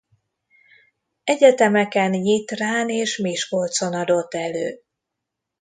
Egyetemeken 1.23 2.09
Nyitrán 2.11 2.89
és 2.89 3.17
Miskolcon 3.17 3.93
adott 3.93 4.33
elő. 4.33 4.81